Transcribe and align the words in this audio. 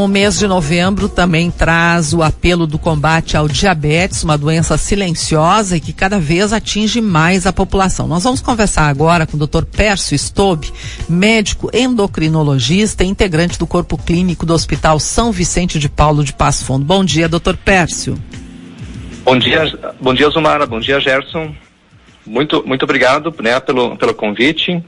O 0.00 0.08
mês 0.08 0.38
de 0.38 0.46
novembro 0.46 1.10
também 1.10 1.50
traz 1.50 2.14
o 2.14 2.22
apelo 2.22 2.66
do 2.66 2.78
combate 2.78 3.36
ao 3.36 3.46
diabetes, 3.46 4.24
uma 4.24 4.38
doença 4.38 4.78
silenciosa 4.78 5.76
e 5.76 5.80
que 5.80 5.92
cada 5.92 6.18
vez 6.18 6.54
atinge 6.54 7.02
mais 7.02 7.46
a 7.46 7.52
população. 7.52 8.08
Nós 8.08 8.24
vamos 8.24 8.40
conversar 8.40 8.88
agora 8.88 9.26
com 9.26 9.36
o 9.36 9.46
Dr. 9.46 9.62
Pércio 9.64 10.16
Stobe, 10.16 10.72
médico 11.06 11.70
endocrinologista 11.74 13.04
e 13.04 13.08
integrante 13.08 13.58
do 13.58 13.66
corpo 13.66 13.98
clínico 13.98 14.46
do 14.46 14.54
Hospital 14.54 14.98
São 14.98 15.30
Vicente 15.30 15.78
de 15.78 15.90
Paulo 15.90 16.24
de 16.24 16.32
Passo 16.32 16.64
Fundo. 16.64 16.82
Bom 16.82 17.04
dia, 17.04 17.28
Dr. 17.28 17.56
Pércio. 17.62 18.18
Bom 19.22 19.38
dia, 19.38 19.94
bom 20.00 20.14
dia, 20.14 20.30
Zumara. 20.30 20.66
Bom 20.66 20.80
dia, 20.80 20.98
Gerson. 20.98 21.54
Muito, 22.26 22.66
muito 22.66 22.84
obrigado, 22.84 23.34
né, 23.42 23.60
pelo, 23.60 23.98
pelo 23.98 24.14
convite 24.14 24.82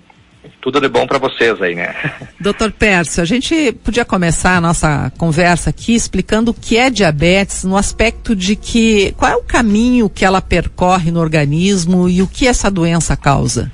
tudo 0.60 0.80
de 0.80 0.88
bom 0.88 1.06
para 1.06 1.18
vocês 1.18 1.60
aí, 1.60 1.74
né? 1.74 1.94
Doutor 2.40 2.72
Pércio, 2.72 3.22
a 3.22 3.26
gente 3.26 3.72
podia 3.84 4.04
começar 4.04 4.56
a 4.56 4.60
nossa 4.60 5.12
conversa 5.18 5.70
aqui 5.70 5.94
explicando 5.94 6.50
o 6.50 6.54
que 6.54 6.76
é 6.76 6.90
diabetes 6.90 7.64
no 7.64 7.76
aspecto 7.76 8.34
de 8.34 8.56
que 8.56 9.12
qual 9.16 9.30
é 9.30 9.36
o 9.36 9.42
caminho 9.42 10.08
que 10.08 10.24
ela 10.24 10.40
percorre 10.40 11.10
no 11.10 11.20
organismo 11.20 12.08
e 12.08 12.22
o 12.22 12.26
que 12.26 12.46
essa 12.46 12.70
doença 12.70 13.16
causa? 13.16 13.70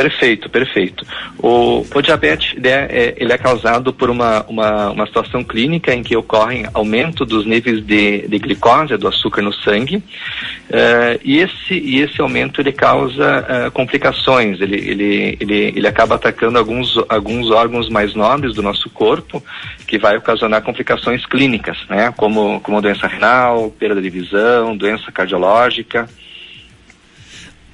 Perfeito, 0.00 0.48
perfeito. 0.48 1.04
O, 1.38 1.84
o 1.92 2.00
diabetes 2.00 2.54
ele 2.56 2.68
é, 2.68 3.14
ele 3.16 3.32
é, 3.32 3.36
causado 3.36 3.92
por 3.92 4.08
uma, 4.08 4.44
uma, 4.44 4.90
uma, 4.90 5.06
situação 5.06 5.42
clínica 5.42 5.92
em 5.92 6.04
que 6.04 6.16
ocorre 6.16 6.64
aumento 6.72 7.26
dos 7.26 7.44
níveis 7.44 7.84
de, 7.84 8.28
de 8.28 8.38
glicose, 8.38 8.96
do 8.96 9.08
açúcar 9.08 9.42
no 9.42 9.52
sangue, 9.52 9.96
uh, 9.96 11.18
e, 11.24 11.38
esse, 11.38 11.74
e 11.74 12.00
esse 12.00 12.20
aumento 12.20 12.60
ele 12.60 12.70
causa 12.70 13.40
uh, 13.40 13.70
complicações, 13.72 14.60
ele, 14.60 14.76
ele, 14.76 15.36
ele, 15.40 15.72
ele 15.74 15.88
acaba 15.88 16.14
atacando 16.14 16.60
alguns, 16.60 16.96
alguns 17.08 17.50
órgãos 17.50 17.88
mais 17.88 18.14
nobres 18.14 18.54
do 18.54 18.62
nosso 18.62 18.88
corpo, 18.90 19.42
que 19.84 19.98
vai 19.98 20.16
ocasionar 20.16 20.62
complicações 20.62 21.26
clínicas, 21.26 21.76
né, 21.88 22.14
como, 22.16 22.60
como 22.60 22.80
doença 22.80 23.08
renal, 23.08 23.68
perda 23.76 24.00
de 24.00 24.10
visão, 24.10 24.76
doença 24.76 25.10
cardiológica. 25.10 26.08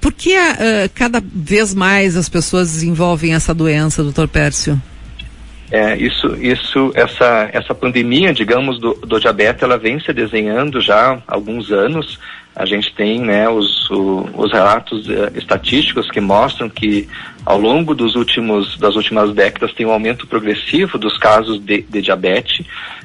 Por 0.04 0.12
que 0.12 0.36
uh, 0.36 0.90
cada 0.94 1.18
vez 1.18 1.72
mais 1.72 2.14
as 2.14 2.28
pessoas 2.28 2.70
desenvolvem 2.72 3.32
essa 3.32 3.54
doença, 3.54 4.02
doutor 4.02 4.28
Pércio? 4.28 4.78
É, 5.70 5.96
isso, 5.96 6.36
isso, 6.36 6.92
essa, 6.94 7.48
essa 7.54 7.74
pandemia, 7.74 8.30
digamos, 8.34 8.78
do, 8.78 8.92
do 8.96 9.18
diabetes, 9.18 9.62
ela 9.62 9.78
vem 9.78 9.98
se 9.98 10.12
desenhando 10.12 10.78
já 10.78 11.14
há 11.14 11.22
alguns 11.26 11.72
anos. 11.72 12.18
A 12.56 12.64
gente 12.64 12.94
tem, 12.94 13.20
né, 13.20 13.48
os, 13.48 13.90
o, 13.90 14.28
os 14.34 14.52
relatos 14.52 15.08
uh, 15.08 15.32
estatísticos 15.34 16.08
que 16.10 16.20
mostram 16.20 16.68
que 16.68 17.08
ao 17.44 17.58
longo 17.58 17.94
dos 17.94 18.14
últimos, 18.14 18.78
das 18.78 18.94
últimas 18.94 19.34
décadas 19.34 19.72
tem 19.74 19.84
um 19.84 19.90
aumento 19.90 20.26
progressivo 20.26 20.96
dos 20.96 21.18
casos 21.18 21.58
de, 21.60 21.82
de 21.82 22.00
diabetes. 22.00 22.64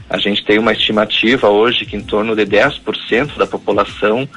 A 0.09 0.17
gente 0.17 0.43
tem 0.45 0.57
uma 0.59 0.71
estimativa 0.71 1.49
hoje 1.49 1.85
que 1.85 1.95
em 1.95 2.01
torno 2.01 2.35
de 2.35 2.45
10% 2.45 3.37
da 3.37 3.45
população 3.45 4.27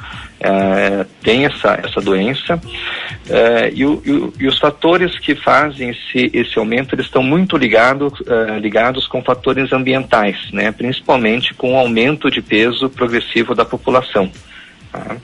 é, 0.41 1.07
tem 1.23 1.45
essa, 1.45 1.79
essa 1.83 2.01
doença. 2.01 2.61
É, 3.29 3.71
e, 3.73 3.85
o, 3.85 4.33
e, 4.39 4.47
os 4.47 4.59
fatores 4.59 5.19
que 5.19 5.35
fazem 5.35 5.91
esse, 5.91 6.31
esse 6.35 6.59
aumento 6.59 6.95
eles 6.95 7.07
estão 7.07 7.23
muito 7.23 7.57
ligados, 7.57 8.13
é, 8.27 8.59
ligados 8.59 9.07
com 9.07 9.23
fatores 9.23 9.73
ambientais, 9.73 10.51
né? 10.53 10.73
principalmente 10.73 11.55
com 11.55 11.75
o 11.75 11.77
aumento 11.79 12.31
de 12.31 12.43
peso 12.43 12.89
progressivo 12.89 13.55
da 13.55 13.65
população. 13.65 14.31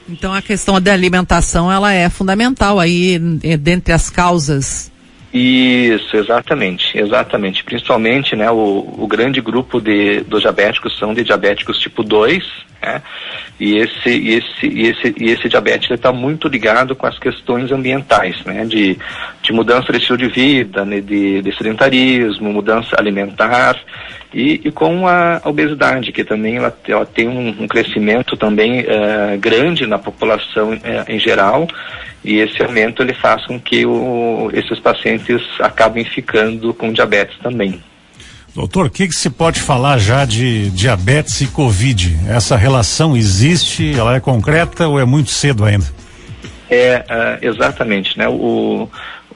Então 0.09 0.33
a 0.33 0.41
questão 0.41 0.81
da 0.81 0.93
alimentação 0.93 1.71
ela 1.71 1.93
é 1.93 2.09
fundamental 2.09 2.81
aí 2.81 3.19
dentre 3.19 3.93
as 3.93 4.09
causas 4.09 4.91
isso, 5.33 6.17
exatamente, 6.17 6.97
exatamente. 6.99 7.63
Principalmente, 7.63 8.35
né, 8.35 8.51
o, 8.51 8.95
o 8.99 9.07
grande 9.07 9.41
grupo 9.41 9.81
de, 9.81 10.21
dos 10.23 10.41
diabéticos 10.41 10.99
são 10.99 11.13
de 11.13 11.23
diabéticos 11.23 11.79
tipo 11.79 12.03
2, 12.03 12.43
né, 12.81 13.03
e 13.61 13.77
esse, 13.77 14.09
e 14.09 14.35
esse, 14.35 14.67
e 14.67 14.87
esse, 14.87 15.15
e 15.19 15.31
esse 15.31 15.49
diabetes 15.49 15.91
está 15.91 16.13
muito 16.13 16.49
ligado 16.49 16.97
com 16.97 17.07
as 17.07 17.19
questões 17.19 17.71
ambientais, 17.71 18.43
né, 18.47 18.65
de, 18.65 18.99
de 19.43 19.53
mudança 19.53 19.93
de 19.93 19.99
estilo 19.99 20.17
de 20.17 20.29
vida, 20.29 20.85
né, 20.85 21.01
de, 21.01 21.43
de 21.43 21.57
sedentarismo, 21.57 22.51
mudança 22.51 22.97
alimentar, 22.99 23.79
e, 24.33 24.61
e, 24.65 24.71
com 24.71 25.07
a 25.07 25.41
obesidade, 25.45 26.13
que 26.13 26.23
também 26.23 26.57
ela, 26.57 26.77
ela 26.87 27.07
tem 27.07 27.29
um, 27.29 27.49
um, 27.63 27.67
crescimento 27.67 28.37
também 28.37 28.81
uh, 28.81 29.39
grande 29.39 29.87
na 29.87 29.99
população 29.99 30.73
uh, 30.73 30.79
em 31.09 31.19
geral, 31.19 31.67
e 32.23 32.39
esse 32.39 32.63
aumento 32.63 33.03
ele 33.03 33.15
faz 33.15 33.47
com 33.47 33.59
que 33.59 33.87
o, 33.87 34.51
esses 34.53 34.79
pacientes 34.81 35.41
acabem 35.61 36.05
ficando 36.05 36.75
com 36.75 36.93
diabetes 36.93 37.39
também. 37.39 37.83
Doutor, 38.55 38.87
o 38.87 38.91
que, 38.91 39.07
que 39.09 39.15
se 39.15 39.31
pode 39.31 39.61
falar 39.61 39.99
já 39.99 40.25
de 40.25 40.69
diabetes 40.71 41.41
e 41.41 41.47
Covid? 41.47 42.19
Essa 42.29 42.57
relação 42.57 43.17
existe? 43.17 43.95
Ela 43.97 44.17
é 44.17 44.21
concreta 44.21 44.89
ou 44.89 44.99
é 44.99 45.05
muito 45.05 45.31
cedo 45.31 45.65
ainda? 45.65 45.87
É, 46.69 47.05
uh, 47.09 47.47
exatamente, 47.47 48.19
né? 48.19 48.29
O, 48.29 48.89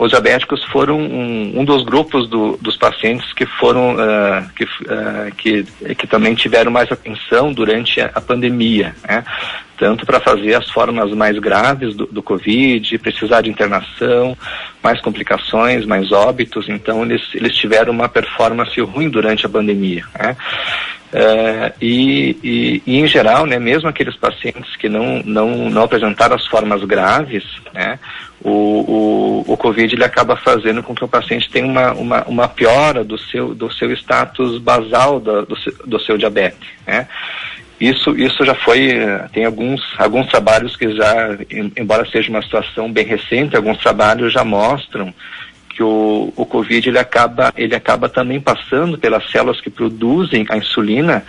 os 0.03 0.11
diabéticos 0.11 0.65
foram 0.65 0.99
um, 0.99 1.61
um 1.61 1.65
dos 1.65 1.85
grupos 1.85 2.29
do, 2.29 2.57
dos 2.61 2.77
pacientes 2.77 3.33
que 3.33 3.47
foram 3.47 3.95
uh, 3.95 4.49
que, 4.57 4.65
uh, 4.65 5.35
que, 5.37 5.65
que 5.95 6.07
também 6.09 6.35
tiveram 6.35 6.73
mais 6.73 6.91
atenção 6.91 7.53
durante 7.53 8.01
a, 8.01 8.11
a 8.13 8.21
pandemia, 8.21 8.97
né? 9.09 9.25
tanto 9.79 10.05
para 10.05 10.19
fazer 10.19 10.55
as 10.55 10.69
formas 10.71 11.13
mais 11.13 11.39
graves 11.39 11.95
do, 11.95 12.07
do 12.07 12.21
Covid, 12.21 12.99
precisar 12.99 13.43
de 13.43 13.51
internação, 13.51 14.37
mais 14.83 15.01
complicações, 15.01 15.87
mais 15.87 16.11
óbitos, 16.11 16.69
então 16.69 17.05
eles, 17.05 17.23
eles 17.33 17.55
tiveram 17.55 17.93
uma 17.93 18.09
performance 18.09 18.81
ruim 18.81 19.09
durante 19.09 19.47
a 19.47 19.49
pandemia. 19.49 20.05
Né? 20.19 20.37
Uh, 21.13 21.73
e, 21.81 22.37
e, 22.43 22.83
e, 22.87 22.99
em 22.99 23.07
geral, 23.07 23.45
né, 23.45 23.59
mesmo 23.59 23.89
aqueles 23.89 24.17
pacientes 24.17 24.75
que 24.77 24.89
não, 24.89 25.23
não, 25.23 25.69
não 25.71 25.83
apresentaram 25.83 26.35
as 26.35 26.47
formas 26.47 26.83
graves, 26.85 27.45
né, 27.73 27.99
o, 28.45 29.45
o, 29.47 29.53
o 29.53 29.57
Covid 29.57 29.95
ele 29.95 30.05
acaba 30.05 30.37
fazendo 30.37 30.83
com 30.83 30.95
que 30.95 31.05
o 31.05 31.09
paciente 31.09 31.49
tenha 31.51 31.67
uma, 31.67 31.93
uma, 31.93 32.25
uma 32.25 32.49
piora 32.49 33.05
do 33.05 33.17
seu, 33.19 33.55
do 33.55 33.73
seu 33.73 33.93
status 33.93 34.59
basal 34.59 35.21
do, 35.21 35.47
do, 35.47 35.57
seu, 35.57 35.73
do 35.87 36.01
seu 36.01 36.19
diabetes. 36.19 36.69
Né? 36.87 37.07
Isso, 37.81 38.17
isso 38.17 38.45
já 38.45 38.55
foi, 38.55 38.93
tem 39.33 39.45
alguns, 39.45 39.83
alguns 39.99 40.29
trabalhos 40.29 40.77
que 40.77 40.95
já, 40.95 41.37
embora 41.77 42.09
seja 42.09 42.31
uma 42.31 42.43
situação 42.43 42.93
bem 42.93 43.05
recente, 43.05 43.57
alguns 43.57 43.79
trabalhos 43.79 44.33
já 44.33 44.45
mostram 44.45 45.13
que 45.75 45.83
o, 45.83 46.33
o 46.37 46.47
Covid 46.47 46.89
ele 46.89 46.99
acaba, 46.99 47.53
ele 47.57 47.75
acaba 47.75 48.09
também 48.09 48.41
passando 48.41 48.99
pelas 48.99 49.31
células 49.31 49.61
que 49.61 49.71
produzem 49.71 50.47
a 50.49 50.57
insulina 50.57 51.25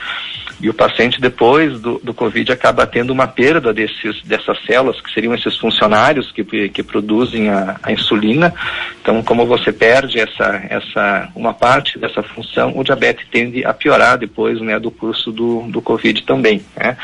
e 0.64 0.70
o 0.70 0.74
paciente 0.74 1.20
depois 1.20 1.80
do, 1.82 2.00
do 2.02 2.14
Covid 2.14 2.50
acaba 2.52 2.88
tendo 2.88 3.12
uma 3.12 3.28
perda 3.28 3.74
desses, 3.74 4.22
dessas 4.24 4.58
células, 4.66 5.02
que 5.02 5.12
seriam 5.12 5.34
esses 5.34 5.58
funcionários 5.58 6.32
que, 6.32 6.70
que 6.70 6.82
produzem 6.82 7.50
a, 7.50 7.76
a 7.84 7.92
insulina. 7.92 8.54
Então, 9.02 9.22
como 9.22 9.46
você 9.46 9.74
perde 9.74 10.22
essa, 10.22 10.64
essa, 10.70 11.30
uma 11.36 11.54
parte 11.54 12.00
dessa 12.00 12.24
função, 12.24 12.72
o 12.78 12.84
diabetes 12.84 13.28
tende 13.30 13.66
a 13.66 13.74
piorar 13.74 14.18
depois 14.18 14.62
né, 14.62 14.80
do 14.80 14.90
curso 14.90 15.34
do, 15.34 15.64
do 15.64 15.82
Covid 15.82 16.24
também. 16.24 16.62
Né? 16.78 16.96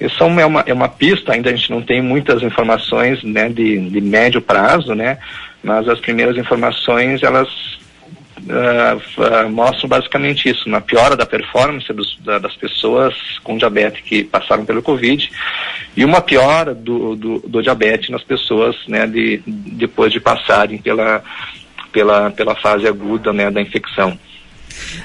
Isso 0.00 0.22
é 0.22 0.46
uma, 0.46 0.60
é 0.64 0.72
uma 0.72 0.88
pista, 0.88 1.32
ainda 1.32 1.50
a 1.50 1.54
gente 1.54 1.70
não 1.70 1.82
tem 1.82 2.00
muitas 2.00 2.42
informações 2.42 3.24
né, 3.24 3.48
de, 3.48 3.90
de 3.90 4.00
médio 4.00 4.40
prazo, 4.40 4.94
né? 4.94 5.18
Mas 5.62 5.88
as 5.88 6.00
primeiras 6.00 6.36
informações 6.36 7.22
elas 7.22 7.48
uh, 8.40 9.46
uh, 9.46 9.50
mostram 9.50 9.88
basicamente 9.88 10.48
isso, 10.48 10.68
uma 10.68 10.80
piora 10.80 11.16
da 11.16 11.26
performance 11.26 11.92
dos, 11.92 12.18
da, 12.20 12.38
das 12.38 12.56
pessoas 12.56 13.14
com 13.42 13.56
diabetes 13.56 14.02
que 14.02 14.24
passaram 14.24 14.64
pelo 14.64 14.82
Covid 14.82 15.30
e 15.96 16.04
uma 16.04 16.20
piora 16.20 16.74
do, 16.74 17.16
do, 17.16 17.38
do 17.40 17.62
diabetes 17.62 18.10
nas 18.10 18.22
pessoas 18.22 18.76
né, 18.86 19.06
de, 19.06 19.42
depois 19.46 20.12
de 20.12 20.20
passarem 20.20 20.78
pela, 20.78 21.22
pela, 21.92 22.30
pela 22.30 22.54
fase 22.54 22.86
aguda 22.86 23.32
né, 23.32 23.50
da 23.50 23.60
infecção. 23.60 24.18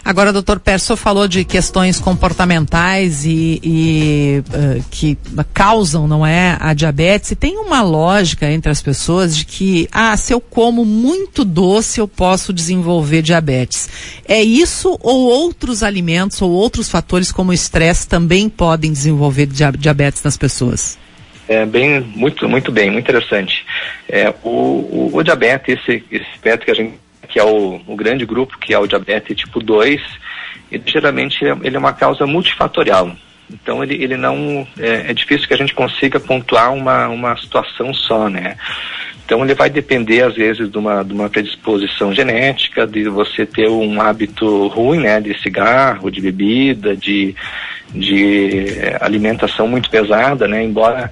Agora, 0.04 0.34
doutor 0.34 0.60
Perso 0.60 0.96
falou 0.96 1.28
de 1.28 1.44
questões 1.44 2.00
comportamentais 2.00 3.26
e, 3.26 3.60
e 3.64 4.44
uh, 4.50 4.84
que 4.90 5.18
causam, 5.54 6.08
não 6.08 6.26
é, 6.26 6.58
a 6.60 6.74
diabetes. 6.74 7.32
E 7.32 7.36
tem 7.36 7.58
uma 7.58 7.82
lógica 7.82 8.50
entre 8.50 8.72
as 8.72 8.82
pessoas 8.82 9.36
de 9.36 9.46
que, 9.46 9.88
ah, 9.92 10.16
se 10.18 10.34
eu 10.34 10.40
como 10.40 10.86
muito 10.86 11.44
doce, 11.44 12.00
eu 12.00 12.08
posso 12.08 12.54
desenvolver 12.54 13.22
diabetes. 13.22 13.90
É 14.28 14.42
isso 14.42 14.98
ou 15.02 15.26
outros 15.26 15.84
alimentos 15.84 16.42
ou 16.42 16.52
outros 16.52 16.90
fatores 16.90 17.32
como 17.32 17.52
o 17.52 17.54
estresse 17.54 18.08
também 18.08 18.50
podem 18.50 18.92
desenvolver 18.92 19.48
diabetes 19.48 20.24
nas 20.24 20.38
pessoas? 20.38 20.98
É 21.48 21.66
bem, 21.66 22.00
muito, 22.00 22.50
muito 22.50 22.72
bem, 22.72 22.90
muito 22.90 23.06
interessante. 23.06 23.64
É, 24.10 24.34
o, 24.44 24.50
o, 24.50 25.12
o 25.14 25.24
diabetes, 25.24 25.78
esse, 25.80 26.04
esse 26.12 26.26
aspecto 26.34 26.66
que 26.66 26.72
a 26.72 26.76
gente 26.76 27.05
que 27.36 27.40
é 27.40 27.44
o, 27.44 27.82
o 27.86 27.98
grande 27.98 28.26
grupo, 28.26 28.58
que 28.58 28.74
é 28.74 28.80
o 28.80 28.88
diabetes 28.88 29.36
tipo 29.36 29.60
2, 29.60 30.02
ele 30.72 30.84
geralmente 30.86 31.46
é, 31.46 31.54
ele 31.64 31.76
é 31.76 31.80
uma 31.80 31.92
causa 31.92 32.26
multifatorial. 32.26 33.12
Então 33.52 33.84
ele, 33.84 34.02
ele 34.02 34.16
não 34.16 34.66
é, 34.80 35.12
é 35.12 35.14
difícil 35.14 35.46
que 35.46 35.54
a 35.54 35.58
gente 35.58 35.74
consiga 35.74 36.18
pontuar 36.18 36.74
uma, 36.74 37.10
uma 37.10 37.36
situação 37.36 37.94
só, 37.94 38.30
né? 38.30 38.56
Então 39.26 39.44
ele 39.44 39.54
vai 39.54 39.70
depender 39.70 40.22
às 40.22 40.36
vezes 40.36 40.72
de 40.72 40.78
uma, 40.78 41.04
de 41.04 41.12
uma 41.12 41.30
predisposição 41.30 42.14
genética, 42.14 42.88
de 42.88 43.10
você 43.10 43.46
ter 43.46 43.68
um 43.68 44.00
hábito 44.00 44.68
ruim, 44.68 45.00
né, 45.00 45.20
de 45.20 45.38
cigarro, 45.42 46.10
de 46.10 46.22
bebida, 46.22 46.96
de, 46.96 47.36
de 47.94 48.78
alimentação 49.02 49.68
muito 49.68 49.90
pesada, 49.90 50.48
né, 50.48 50.64
embora 50.64 51.12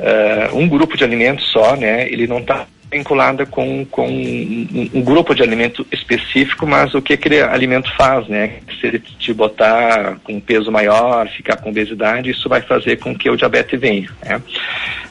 uh, 0.00 0.56
um 0.58 0.66
grupo 0.66 0.96
de 0.96 1.04
alimentos 1.04 1.46
só, 1.52 1.76
né, 1.76 2.08
ele 2.10 2.26
não 2.26 2.38
está 2.38 2.66
vinculada 2.90 3.44
com, 3.44 3.84
com 3.84 4.08
um, 4.08 4.90
um, 4.94 5.02
grupo 5.02 5.34
de 5.34 5.42
alimento 5.42 5.86
específico, 5.92 6.66
mas 6.66 6.94
o 6.94 7.02
que 7.02 7.12
aquele 7.12 7.40
alimento 7.40 7.94
faz, 7.96 8.26
né? 8.28 8.60
Se 8.80 8.86
ele 8.86 8.98
te 8.98 9.32
botar 9.34 10.18
com 10.24 10.34
um 10.34 10.40
peso 10.40 10.72
maior, 10.72 11.28
ficar 11.28 11.56
com 11.56 11.70
obesidade, 11.70 12.30
isso 12.30 12.48
vai 12.48 12.62
fazer 12.62 12.96
com 12.96 13.14
que 13.14 13.28
o 13.28 13.36
diabetes 13.36 13.78
venha, 13.78 14.08
né? 14.24 14.40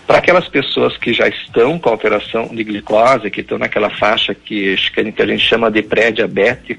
Para 0.07 0.17
aquelas 0.17 0.47
pessoas 0.47 0.97
que 0.97 1.13
já 1.13 1.27
estão 1.27 1.77
com 1.77 1.89
alteração 1.89 2.47
de 2.47 2.63
glicose, 2.63 3.29
que 3.29 3.41
estão 3.41 3.57
naquela 3.57 3.89
faixa 3.89 4.33
que, 4.33 4.75
que 5.15 5.21
a 5.21 5.25
gente 5.25 5.45
chama 5.45 5.69
de 5.69 5.81
pré-diabetes, 5.81 6.77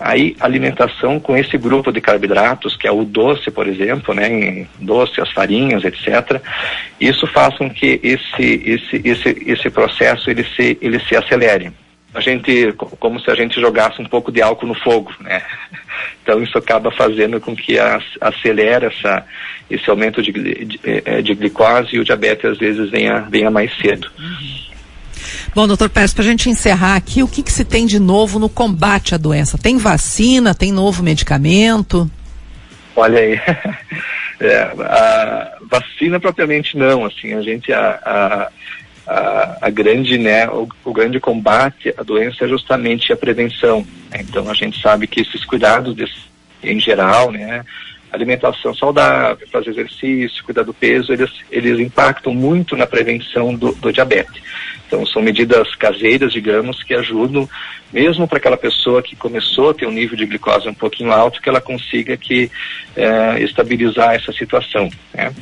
Aí, 0.00 0.36
alimentação 0.40 1.20
com 1.20 1.36
esse 1.36 1.56
grupo 1.56 1.92
de 1.92 2.00
carboidratos, 2.00 2.76
que 2.76 2.88
é 2.88 2.92
o 2.92 3.04
doce, 3.04 3.50
por 3.50 3.68
exemplo, 3.68 4.14
né, 4.14 4.66
doce, 4.80 5.20
as 5.20 5.30
farinhas, 5.30 5.84
etc. 5.84 6.40
Isso 7.00 7.26
faz 7.26 7.56
com 7.56 7.70
que 7.70 8.00
esse, 8.02 8.62
esse, 8.64 9.00
esse, 9.04 9.42
esse 9.46 9.70
processo 9.70 10.30
ele 10.30 10.44
se, 10.44 10.76
ele 10.80 10.98
se 11.00 11.16
acelere. 11.16 11.72
A 12.14 12.20
gente, 12.20 12.72
como 12.74 13.18
se 13.20 13.30
a 13.30 13.34
gente 13.34 13.58
jogasse 13.58 14.02
um 14.02 14.04
pouco 14.04 14.30
de 14.30 14.42
álcool 14.42 14.66
no 14.66 14.74
fogo, 14.74 15.12
né? 15.20 15.42
Então 16.22 16.42
isso 16.42 16.56
acaba 16.56 16.90
fazendo 16.90 17.40
com 17.40 17.54
que 17.54 17.76
acelere 18.20 18.86
essa, 18.86 19.24
esse 19.68 19.88
aumento 19.90 20.22
de, 20.22 20.32
de, 20.32 20.80
eh, 20.84 21.20
de, 21.20 21.34
glicose 21.34 21.94
e 21.94 21.98
o 21.98 22.04
diabetes 22.04 22.44
às 22.44 22.58
vezes 22.58 22.90
venha, 22.90 23.26
venha 23.28 23.50
mais 23.50 23.76
cedo. 23.76 24.08
Uhum. 24.18 24.71
Bom, 25.54 25.68
doutor 25.68 25.90
Pérez, 25.90 26.14
para 26.14 26.24
a 26.24 26.26
gente 26.26 26.48
encerrar 26.48 26.96
aqui, 26.96 27.22
o 27.22 27.28
que, 27.28 27.42
que 27.42 27.52
se 27.52 27.62
tem 27.62 27.84
de 27.84 27.98
novo 27.98 28.38
no 28.38 28.48
combate 28.48 29.14
à 29.14 29.18
doença? 29.18 29.58
Tem 29.58 29.76
vacina? 29.76 30.54
Tem 30.54 30.72
novo 30.72 31.02
medicamento? 31.02 32.10
Olha 32.96 33.18
aí, 33.18 33.34
é, 34.40 34.62
a 34.62 35.58
vacina 35.70 36.18
propriamente 36.18 36.74
não, 36.76 37.04
assim, 37.04 37.34
a 37.34 37.42
gente, 37.42 37.70
a, 37.70 38.00
a, 38.02 38.48
a, 39.06 39.58
a 39.60 39.70
grande, 39.70 40.16
né, 40.16 40.48
o, 40.48 40.66
o, 40.86 40.92
grande 40.92 41.20
combate 41.20 41.92
à 41.98 42.02
doença 42.02 42.46
é 42.46 42.48
justamente 42.48 43.12
a 43.12 43.16
prevenção, 43.16 43.86
né? 44.10 44.20
então 44.20 44.50
a 44.50 44.54
gente 44.54 44.80
sabe 44.80 45.06
que 45.06 45.20
esses 45.20 45.44
cuidados 45.44 45.94
em 46.62 46.80
geral, 46.80 47.30
né, 47.30 47.62
alimentação 48.12 48.74
saudável, 48.74 49.46
fazer 49.50 49.70
exercício, 49.70 50.44
cuidar 50.44 50.62
do 50.62 50.74
peso, 50.74 51.12
eles, 51.12 51.30
eles 51.50 51.80
impactam 51.80 52.34
muito 52.34 52.76
na 52.76 52.86
prevenção 52.86 53.54
do, 53.54 53.72
do 53.74 53.92
diabetes. 53.92 54.42
Então, 54.86 55.06
são 55.06 55.22
medidas 55.22 55.74
caseiras, 55.76 56.34
digamos, 56.34 56.82
que 56.82 56.92
ajudam, 56.92 57.48
mesmo 57.90 58.28
para 58.28 58.36
aquela 58.36 58.58
pessoa 58.58 59.02
que 59.02 59.16
começou 59.16 59.70
a 59.70 59.74
ter 59.74 59.86
um 59.86 59.90
nível 59.90 60.18
de 60.18 60.26
glicose 60.26 60.68
um 60.68 60.74
pouquinho 60.74 61.10
alto, 61.10 61.40
que 61.40 61.48
ela 61.48 61.62
consiga 61.62 62.14
que, 62.14 62.50
é, 62.94 63.42
estabilizar 63.42 64.14
essa 64.14 64.30
situação. 64.32 64.90
Né? 65.14 65.32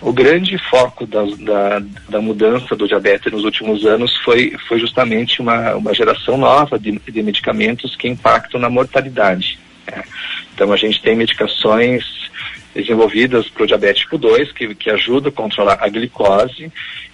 O 0.00 0.12
grande 0.12 0.58
foco 0.58 1.06
da, 1.06 1.22
da, 1.22 1.82
da, 2.08 2.20
mudança 2.20 2.74
do 2.74 2.88
diabetes 2.88 3.32
nos 3.32 3.44
últimos 3.44 3.86
anos 3.86 4.16
foi, 4.24 4.56
foi 4.66 4.80
justamente 4.80 5.40
uma, 5.40 5.76
uma 5.76 5.94
geração 5.94 6.36
nova 6.36 6.76
de, 6.76 6.98
de 6.98 7.22
medicamentos 7.22 7.94
que 7.94 8.08
impactam 8.08 8.60
na 8.60 8.68
mortalidade. 8.68 9.60
Então, 10.54 10.72
a 10.72 10.76
gente 10.76 11.00
tem 11.02 11.16
medicações 11.16 12.04
desenvolvidas 12.74 13.48
para 13.48 13.64
o 13.64 13.66
diabetes 13.66 14.02
tipo 14.02 14.18
2, 14.18 14.52
que, 14.52 14.74
que 14.74 14.90
ajudam 14.90 15.30
a 15.30 15.32
controlar 15.32 15.78
a 15.80 15.88
glicose 15.88 16.70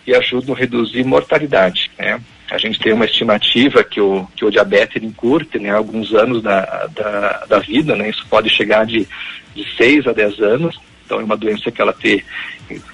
e 0.06 0.14
ajudam 0.14 0.54
a 0.54 0.58
reduzir 0.58 1.04
mortalidade. 1.04 1.90
Né? 1.98 2.20
A 2.50 2.58
gente 2.58 2.78
tem 2.78 2.92
uma 2.92 3.06
estimativa 3.06 3.82
que 3.82 4.00
o, 4.00 4.26
que 4.36 4.44
o 4.44 4.50
diabetes 4.50 5.02
encurte 5.02 5.58
né, 5.58 5.70
alguns 5.70 6.12
anos 6.12 6.42
da, 6.42 6.86
da, 6.94 7.46
da 7.48 7.58
vida, 7.58 7.96
né? 7.96 8.10
isso 8.10 8.26
pode 8.28 8.50
chegar 8.50 8.84
de, 8.84 9.06
de 9.54 9.76
6 9.76 10.06
a 10.06 10.12
10 10.12 10.40
anos, 10.40 10.78
então 11.04 11.20
é 11.20 11.24
uma 11.24 11.36
doença 11.36 11.70
que 11.70 11.80
ela 11.80 11.92
te, 11.92 12.24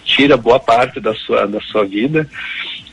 tira 0.05 0.37
boa 0.37 0.61
parte 0.61 1.01
da 1.01 1.15
sua, 1.15 1.47
da 1.47 1.61
sua 1.61 1.85
vida 1.85 2.29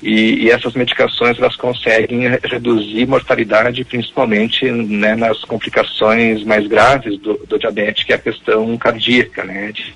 e, 0.01 0.43
e, 0.45 0.51
essas 0.51 0.73
medicações 0.73 1.37
elas 1.39 1.55
conseguem 1.55 2.29
reduzir 2.43 3.07
mortalidade, 3.07 3.83
principalmente 3.83 4.69
né, 4.69 5.15
nas 5.15 5.39
complicações 5.41 6.43
mais 6.43 6.67
graves 6.67 7.19
do, 7.19 7.33
do, 7.47 7.57
diabetes, 7.57 8.03
que 8.03 8.13
é 8.13 8.15
a 8.15 8.19
questão 8.19 8.77
cardíaca, 8.77 9.43
né, 9.43 9.71
de 9.71 9.95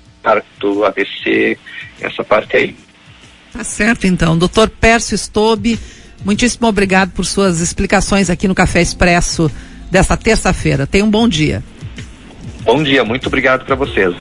do 0.60 0.84
AVC, 0.84 1.58
essa 2.00 2.22
parte 2.22 2.56
aí. 2.56 2.76
Tá 3.52 3.64
certo, 3.64 4.06
então. 4.06 4.38
Doutor 4.38 4.68
Pércio 4.68 5.16
Stobe, 5.18 5.78
muitíssimo 6.24 6.68
obrigado 6.68 7.10
por 7.10 7.24
suas 7.26 7.60
explicações 7.60 8.30
aqui 8.30 8.46
no 8.46 8.54
Café 8.54 8.80
Expresso 8.80 9.50
desta 9.90 10.16
terça-feira. 10.16 10.86
Tenha 10.86 11.04
um 11.04 11.10
bom 11.10 11.28
dia. 11.28 11.62
Bom 12.64 12.82
dia, 12.82 13.04
muito 13.04 13.26
obrigado 13.26 13.64
para 13.64 13.74
vocês. 13.74 14.10